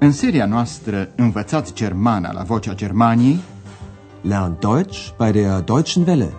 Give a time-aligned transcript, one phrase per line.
[0.00, 3.38] În seria noastră Învățați Germana la Vocea Germaniei
[4.20, 6.32] Lernt Deutsch bei der Deutschen Welle.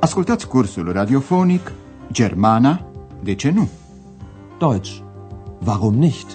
[0.00, 1.72] Ascultați cursul radiofonic
[2.12, 2.86] Germana,
[3.22, 3.68] de ce nu?
[4.58, 4.98] Deutsch.
[5.66, 6.26] Warum nicht?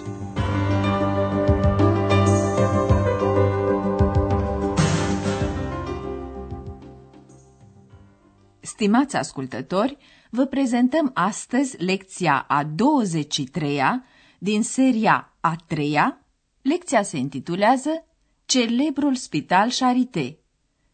[8.59, 9.97] Stimați ascultători,
[10.29, 14.03] vă prezentăm astăzi lecția a 23-a
[14.37, 16.28] din seria a 3-a.
[16.69, 18.05] Lecția se intitulează
[18.45, 20.37] Celebrul Spital Charité,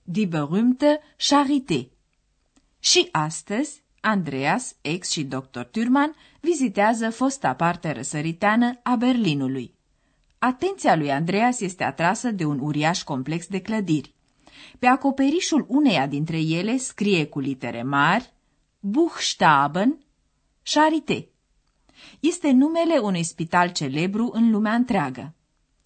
[0.04, 1.90] Die berühmte Charité.
[2.80, 5.60] Și astăzi, Andreas, ex și dr.
[5.72, 9.74] Turman vizitează fosta parte răsăriteană a Berlinului.
[10.38, 14.14] Atenția lui Andreas este atrasă de un uriaș complex de clădiri.
[14.80, 18.34] Pe acoperișul uneia dintre ele scrie cu litere mari
[18.80, 20.00] Buchstaben
[20.64, 21.26] Charité.
[22.20, 25.35] Este numele unui spital celebru în lumea întreagă.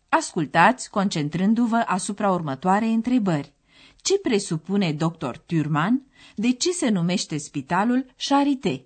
[0.10, 3.54] Ascultați, concentrându-vă asupra următoarei întrebări.
[3.96, 5.36] Ce presupune dr.
[5.46, 6.02] Thurman?
[6.36, 8.82] De ce se numește spitalul Charité?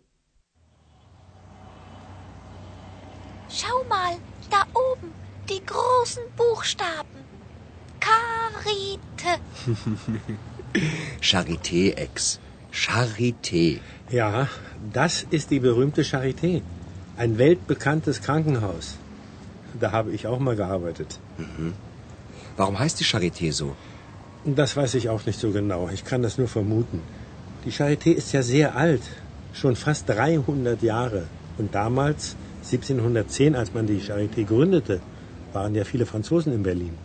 [3.48, 5.10] Schau mal, da oben,
[5.46, 7.24] die großen Buchstaben.
[8.06, 9.42] Charite.
[11.30, 12.40] Charité, Ex.
[12.72, 13.80] Charité.
[14.10, 14.48] Ja,
[14.92, 16.62] das ist die berühmte Charité.
[17.16, 18.98] Ein weltbekanntes Krankenhaus.
[19.80, 21.20] Da habe ich auch mal gearbeitet.
[22.58, 23.76] Warum heißt die Charité so?
[24.46, 25.90] Das weiß ich auch nicht so genau.
[25.94, 27.02] Ich kann das nur vermuten.
[27.66, 29.02] Die Charité ist ja sehr alt.
[29.54, 31.28] Schon fast 300 Jahre.
[31.58, 35.00] Und damals, 1710, als man die Charité gründete,
[35.54, 36.98] waren ja viele Franzosen in Berlin.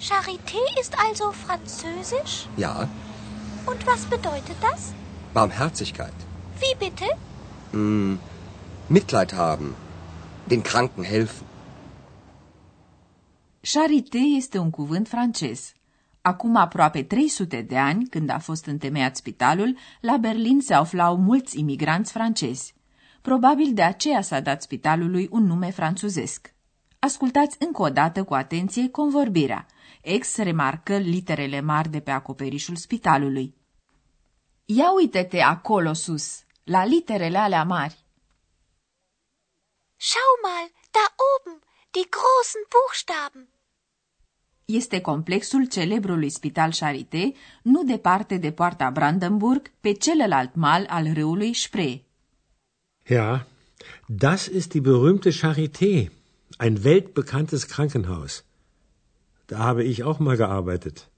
[0.00, 2.48] Charité ist also französisch?
[2.56, 2.88] Ja,
[3.66, 4.92] Und was bedeutet das?
[5.34, 6.12] Barmherzigkeit.
[6.60, 7.04] Wie bitte?
[7.76, 8.18] Mm,
[8.88, 9.74] Mitleid haben.
[10.46, 11.46] Den Kranken helfen.
[13.64, 15.72] Charité este un cuvânt francez.
[16.20, 21.58] Acum aproape 300 de ani, când a fost întemeiat spitalul, la Berlin se aflau mulți
[21.58, 22.74] imigranți francezi.
[23.20, 26.54] Probabil de aceea s-a dat spitalului un nume franțuzesc.
[26.98, 29.66] Ascultați încă o dată cu atenție convorbirea.
[30.00, 33.54] Ex remarcă literele mari de pe acoperișul spitalului.
[34.64, 37.96] Ia uite-te acolo sus, la literele alea mari.
[39.96, 41.41] Schau mal, da oben,
[42.02, 43.48] die großen Buchstaben.
[44.64, 47.32] Este complexul celebrului spital Charité,
[47.62, 52.02] nu departe de poarta Brandenburg, pe celălalt mal al râului Spree.
[53.06, 53.46] Ja,
[54.06, 56.10] das ist die berühmte Charité.
[56.58, 58.44] Ein weltbekanntes Krankenhaus.
[59.46, 61.10] Da habe ich auch mal gearbeitet.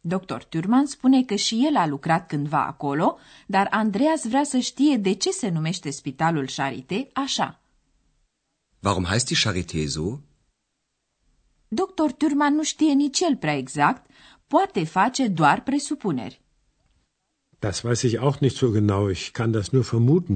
[0.00, 0.42] Dr.
[0.48, 5.12] Turman spune că și el a lucrat cândva acolo, dar Andreas vrea să știe de
[5.12, 7.60] ce se numește spitalul Charité așa.
[8.86, 10.06] Warum heißt die Charité so?
[11.80, 12.08] Dr.
[12.18, 14.02] Turman nu știe nici el prea exact,
[14.46, 16.38] poate face doar presupuneri.
[17.64, 19.02] Das weiß ich auch nicht so genau.
[19.08, 20.34] Ich kann das nur vermuten.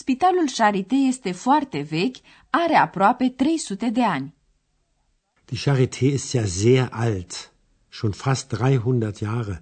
[0.00, 4.32] Spitalul Charité este foarte vechi, are aproape 300 de ani.
[5.50, 7.32] Die Charité ist ja sehr alt.
[7.90, 9.54] Schon fast 300 Jahre.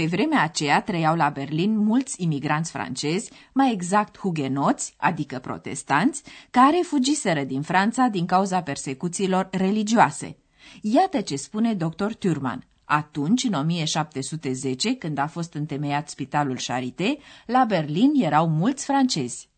[0.00, 6.80] Pe vremea aceea trăiau la Berlin mulți imigranți francezi, mai exact hugenoți, adică protestanți, care
[6.82, 10.36] fugiseră din Franța din cauza persecuțiilor religioase.
[10.80, 12.12] Iată ce spune dr.
[12.18, 12.66] Thurman.
[12.84, 19.48] Atunci, în 1710, când a fost întemeiat spitalul Charité, la Berlin erau mulți francezi.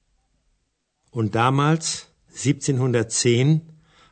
[1.10, 2.08] Und damals,
[2.44, 3.62] 1710,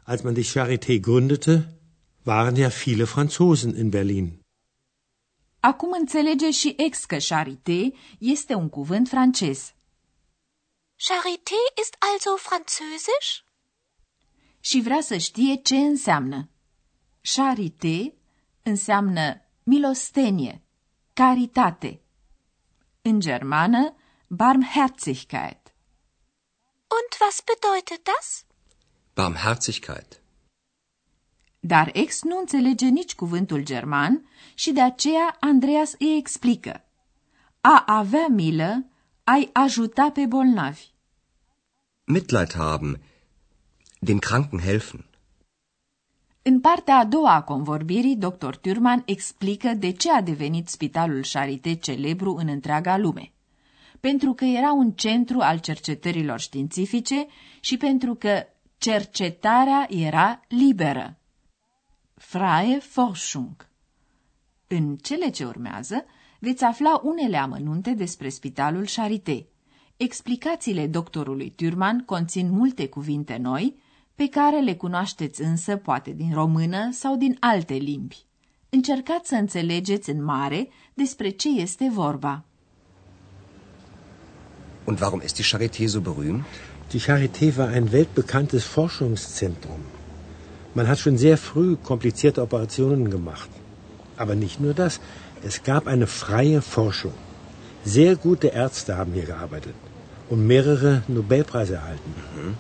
[0.05, 1.79] als man die Charité gründete,
[2.25, 4.39] waren ja viele Franzosen in Berlin.
[5.61, 9.73] Acum înțelege și ex că Charité este un cuvânt francez.
[10.97, 13.49] Charité ist also französisch?
[14.61, 16.49] și vrea să știe ce înseamnă.
[17.21, 18.15] Charité
[18.63, 20.63] înseamnă milostenie,
[21.13, 22.01] caritate.
[23.03, 23.95] În germană,
[24.27, 25.75] Barmherzigkeit.
[26.97, 28.45] Und was bedeutet das?
[29.15, 30.20] Barmherzigkeit.
[31.61, 36.85] Dar ex nu înțelege nici cuvântul german și de aceea Andreas îi explică.
[37.61, 38.85] A avea milă,
[39.25, 40.89] ai ajuta pe bolnavi.
[42.05, 43.01] Mitleid haben.
[43.99, 45.05] Den Kranken helfen.
[46.43, 48.55] În partea a doua a convorbirii, dr.
[48.55, 53.33] Turman explică de ce a devenit spitalul Charité celebru în întreaga lume.
[54.01, 57.27] Pentru că era un centru al cercetărilor științifice
[57.61, 58.47] și pentru că
[58.79, 61.20] cercetarea era liberă.
[62.23, 63.69] Freie Forschung.
[64.67, 66.05] În cele ce urmează,
[66.39, 69.47] veți afla unele amănunte despre spitalul Charité.
[69.97, 73.77] Explicațiile doctorului Turman conțin multe cuvinte noi,
[74.15, 78.25] pe care le cunoașteți însă poate din română sau din alte limbi.
[78.69, 82.45] Încercați să înțelegeți în mare despre ce este vorba.
[84.85, 86.45] Und warum ist die Charité so berühmt?
[86.91, 89.79] Die Charité war ein weltbekanntes Forschungszentrum.
[90.75, 93.49] Man hat schon sehr früh komplizierte Operationen gemacht.
[94.17, 95.01] Aber nicht nur das,
[95.43, 97.15] es gab eine freie Forschung.
[97.85, 99.75] Sehr gute Ärzte haben hier gearbeitet
[100.29, 102.15] und mehrere Nobelpreise erhalten.
[102.37, 102.57] Mhm.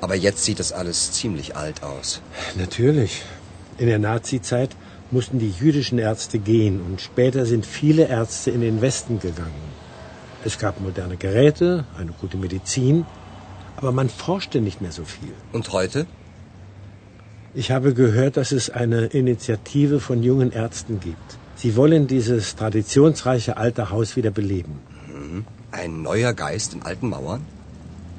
[0.00, 2.20] Aber jetzt sieht das alles ziemlich alt aus.
[2.56, 3.22] Natürlich.
[3.78, 4.70] In der Nazizeit
[5.10, 9.68] mussten die jüdischen Ärzte gehen und später sind viele Ärzte in den Westen gegangen.
[10.44, 13.06] Es gab moderne Geräte, eine gute Medizin,
[13.76, 15.32] aber man forschte nicht mehr so viel.
[15.52, 16.06] Und heute?
[17.60, 21.28] Ich habe gehört, dass es eine Initiative von jungen Ärzten gibt.
[21.62, 24.74] Sie wollen dieses traditionsreiche alte Haus wieder beleben.
[25.08, 25.44] Mhm.
[25.72, 27.42] Ein neuer Geist in alten Mauern?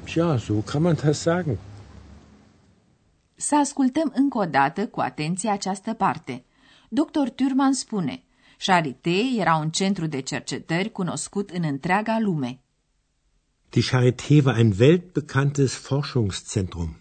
[0.06, 1.58] Tja, so kann man das sagen.
[3.36, 6.44] Să ascultăm încă o dată cu atenție această parte.
[6.88, 7.28] Dr.
[7.34, 8.22] Thurman spune,
[8.58, 12.60] Charité era un centru de cercetări cunoscut în întreaga lume.
[13.68, 16.99] Die Charité war ein weltbekanntes Forschungszentrum.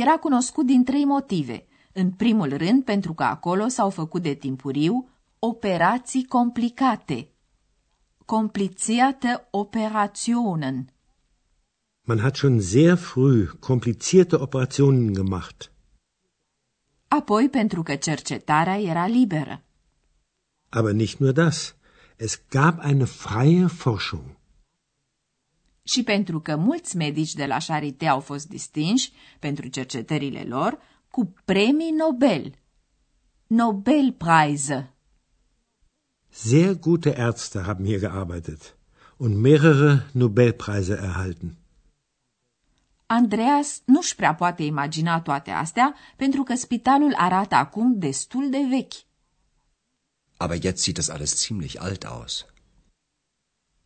[0.00, 1.66] Era cunoscut din trei motive.
[1.92, 5.08] În primul rând, pentru că acolo s-au făcut de timpuriu
[5.38, 7.28] operații complicate.
[8.24, 10.92] Komplizierte Operationen.
[12.02, 15.70] Man hat schon sehr früh komplizierte Operationen gemacht.
[17.08, 19.62] Apoi pentru că cercetarea era liberă.
[20.68, 21.74] Aber nicht nur das.
[22.16, 24.36] Es gab eine freie Forschung.
[25.86, 30.78] Și pentru că mulți medici de la Charité au fost distinși pentru cercetările lor
[31.10, 32.54] cu premii Nobel.
[33.46, 34.94] Nobelpreise.
[36.28, 38.76] Sehr gute Ärzte haben hier gearbeitet
[39.16, 41.56] und mehrere Nobelpreise erhalten.
[43.06, 49.04] Andreas nu-și prea poate imagina toate astea pentru că spitalul arată acum destul de vechi.
[50.36, 52.46] Aber jetzt sieht das alles ziemlich alt aus.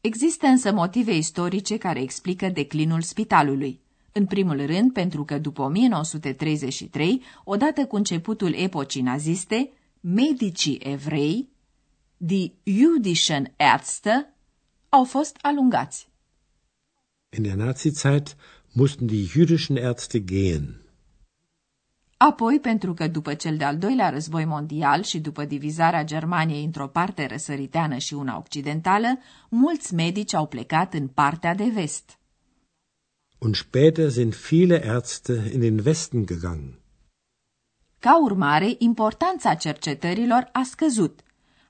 [0.01, 3.81] Există însă motive istorice care explică declinul spitalului.
[4.13, 9.71] În primul rând, pentru că după 1933, odată cu începutul epocii naziste,
[10.01, 11.49] medicii evrei,
[12.17, 14.35] die jüdischen Ärzte,
[14.89, 16.09] au fost alungați.
[17.37, 18.37] In der Nazizeit
[18.73, 20.81] mussten die jüdischen Ärzte gehen.
[22.29, 27.27] Apoi, pentru că după cel de-al doilea război mondial și după divizarea Germaniei într-o parte
[27.27, 29.19] răsăriteană și una occidentală,
[29.49, 32.19] mulți medici au plecat în partea de vest.
[33.39, 36.79] Und später sind viele Ärzte in den Westen gegangen.
[37.99, 41.21] Ca urmare, importanța cercetărilor a scăzut.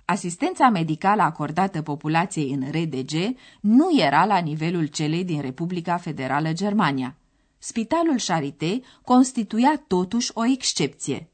[0.05, 7.20] Asistența medicală acordată populației în RDG nu era la nivelul celei din Republica Federală Germania.
[7.63, 11.29] Spitalul Charité constituia totuși o excepție.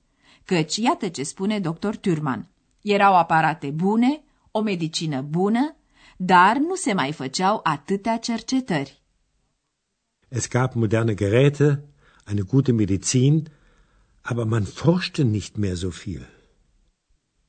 [0.44, 1.94] Căci, iată ce spune dr.
[1.94, 2.48] Turman,
[2.80, 5.76] erau aparate bune, o medicină bună,
[6.16, 9.02] dar nu se mai făceau atâtea cercetări.
[10.28, 11.84] Es gab moderne Geräte,
[12.26, 13.48] eine gute Medizin,
[14.22, 16.28] aber man forschte nicht mehr so viel.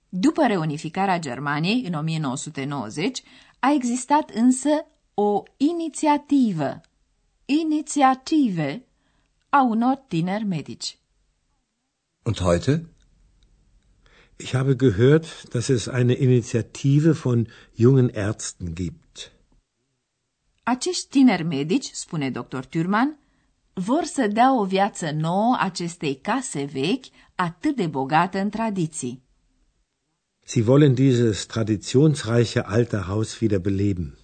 [0.09, 3.23] După reunificarea Germaniei în 1990,
[3.59, 4.69] a existat însă
[5.13, 6.81] o inițiativă,
[7.47, 8.85] inițiative
[9.49, 10.97] a unor tineri medici.
[12.23, 12.85] Und heute?
[14.37, 19.31] Ich habe gehört, dass es eine Initiative von jungen Ärzten gibt.
[20.63, 22.65] Acești tineri medici, spune dr.
[22.65, 23.19] Thurman,
[23.73, 29.23] vor să dea o viață nouă acestei case vechi atât de bogată în tradiții.
[30.43, 34.17] Sie wollen dieses traditionsreiche alte Haus wieder beleben.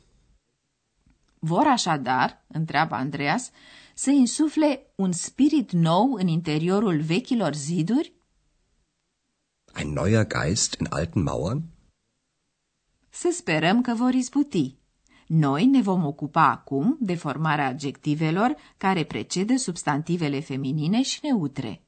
[1.45, 3.51] Vor așadar, întreabă Andreas,
[3.93, 8.13] să insufle un spirit nou în interiorul vechilor ziduri?
[9.75, 11.61] Ein neuer Geist in alten Mauern?
[13.09, 14.75] Să sperăm că vor izbuti.
[15.27, 21.81] Noi ne vom ocupa acum de formarea adjectivelor care precede substantivele feminine și neutre.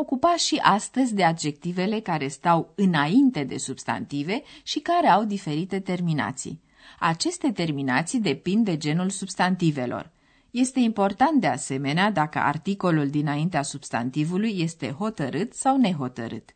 [0.00, 6.60] Ocupa și astăzi de adjectivele care stau înainte de substantive și care au diferite terminații.
[6.98, 10.10] Aceste terminații depind de genul substantivelor.
[10.50, 16.54] Este important de asemenea dacă articolul dinaintea substantivului este hotărât sau nehotărât.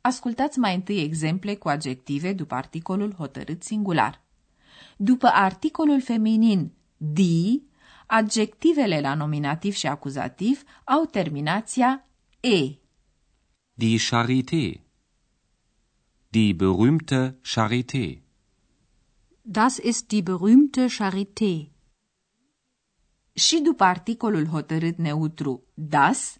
[0.00, 4.22] Ascultați mai întâi exemple cu adjective după articolul hotărât singular.
[4.96, 7.62] După articolul feminin di,
[8.06, 12.05] adjectivele la nominativ și acuzativ au terminația
[12.46, 12.78] e.
[13.74, 14.80] Die Charité.
[16.30, 18.22] Die berühmte Charité.
[19.42, 21.70] Das ist die berühmte Charité.
[23.32, 26.38] Și după articolul hotărât neutru das,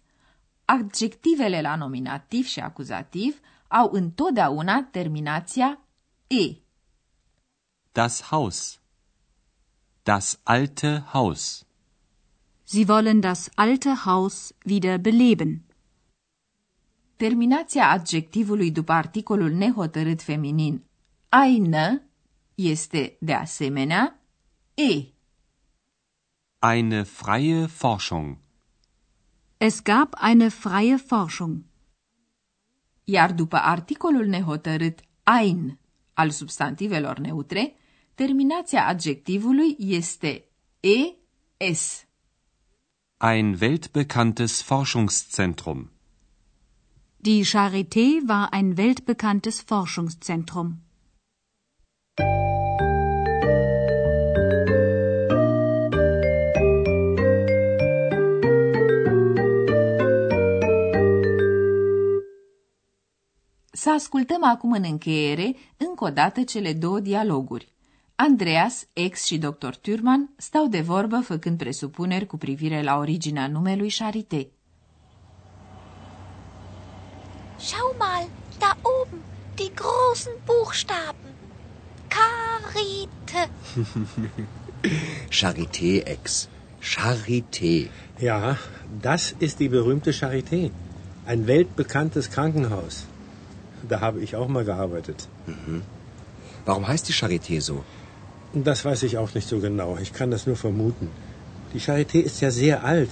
[0.65, 5.79] adjectivele la nominativ și acuzativ au întotdeauna terminația
[6.27, 6.55] e.
[7.91, 8.79] Das Haus.
[10.03, 11.65] Das alte Haus.
[12.63, 15.66] Sie wollen das alte Haus wieder beleben.
[17.17, 20.83] Terminația adjectivului după articolul nehotărât feminin
[21.45, 22.07] eine
[22.55, 24.21] este, de asemenea,
[24.73, 25.03] e.
[26.71, 28.37] Eine freie Forschung.
[29.57, 31.63] Es gab eine freie Forschung.
[33.03, 34.99] Iar după articolul nehotărât
[35.41, 35.79] ein
[36.13, 37.75] al substantivelor neutre,
[38.13, 40.45] terminația adjectivului este
[40.79, 42.05] e s.
[43.17, 45.91] Ein weltbekanntes Forschungszentrum.
[47.27, 50.75] Die Charité war ein weltbekanntes Forschungszentrum.
[63.71, 67.71] Să ascultăm acum în încheiere încă o dată cele două dialoguri.
[68.15, 69.73] Andreas, ex și dr.
[69.81, 74.56] Thurman stau de vorbă făcând presupuneri cu privire la originea numelui Charité.
[77.59, 78.25] Schau mal,
[78.59, 79.23] da oben,
[79.59, 81.29] die großen Buchstaben.
[82.09, 83.49] Karite.
[85.31, 86.47] Charité, Ex.
[86.81, 87.89] Charité.
[88.19, 88.57] Ja,
[89.01, 90.71] das ist die berühmte Charité.
[91.25, 93.05] Ein weltbekanntes Krankenhaus.
[93.87, 95.27] Da habe ich auch mal gearbeitet.
[96.65, 97.83] Warum heißt die Charité so?
[98.53, 99.97] Das weiß ich auch nicht so genau.
[100.01, 101.09] Ich kann das nur vermuten.
[101.73, 103.09] Die Charité ist ja sehr alt.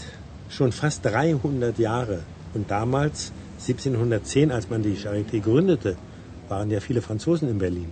[0.49, 2.23] Schon fast 300 Jahre.
[2.53, 5.95] Und damals, 1710, als man die Charité gründete,
[6.49, 7.89] waren ja viele Franzosen in Berlin.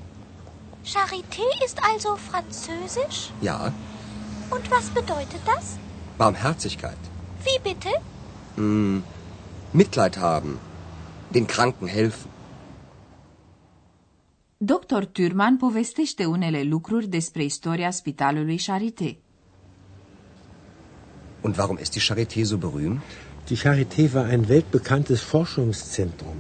[0.86, 3.32] Charité ist also französisch?
[3.41, 3.74] Ja,
[4.55, 5.65] Und was bedeutet das?
[6.17, 7.01] Barmherzigkeit.
[7.46, 7.91] Wie bitte?
[9.74, 10.60] Mitleid haben.
[11.34, 12.29] Den Kranken helfen.
[14.60, 15.01] Dr.
[15.13, 19.17] Thurman povestește unele lucruri despre istoria spitalului Charité.
[21.41, 23.01] Und warum ist die Charité so berühmt?
[23.50, 26.38] Die Charité war ein weltbekanntes Forschungszentrum.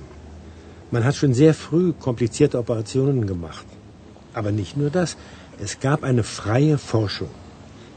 [0.91, 3.65] Man hat schon sehr früh komplizierte Operationen gemacht.
[4.33, 5.17] Aber nicht nur das.
[5.59, 7.29] Es gab eine freie Forschung.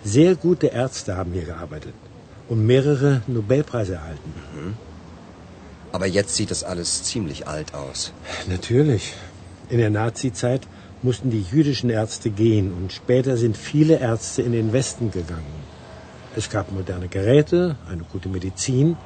[0.04, 1.94] Sehr gute Ärzte haben hier gearbeitet
[2.48, 4.34] und mehrere Nobelpreise erhalten.
[5.92, 8.12] Aber jetzt sieht das alles ziemlich alt aus.
[8.48, 9.14] Natürlich.
[9.68, 10.66] In der Nazizeit
[11.02, 15.56] mussten die jüdischen Ärzte gehen und später sind viele Ärzte in den Westen gegangen.
[16.40, 18.96] Es gab moderne Geräte, eine gute Medizin,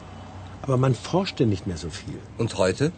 [0.63, 2.19] aber man forschte nicht mehr so viel.
[2.39, 2.91] Und heute?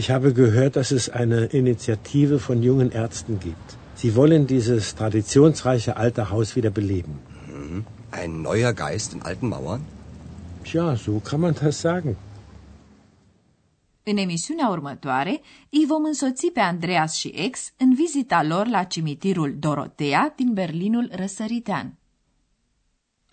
[0.00, 3.68] Ich habe gehört, dass es eine Initiative von jungen Ärzten gibt.
[3.94, 7.14] Sie wollen dieses traditionsreiche alte Haus wieder beleben.
[8.10, 9.82] Ein neuer Geist in alten Mauern?
[10.64, 12.16] Tja, so kann man das sagen.
[14.06, 19.56] În emisiunea următoare, îi vom însoți pe Andreas și ex în vizita lor la cimitirul
[19.58, 21.98] Dorotea din Berlinul răsăritean.